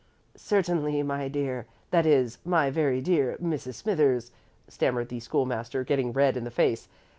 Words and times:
"Certainly, 0.33 1.03
my 1.03 1.27
dear 1.27 1.67
that 1.91 2.07
is, 2.07 2.39
my 2.43 2.71
very 2.71 3.01
dear 3.01 3.37
Mrs. 3.39 3.75
Smithers," 3.75 4.31
stammered 4.67 5.09
the 5.09 5.19
School 5.19 5.45
master, 5.45 5.83
getting 5.83 6.11
red 6.11 6.35
in 6.35 6.43
the 6.43 6.49
face. 6.49 6.89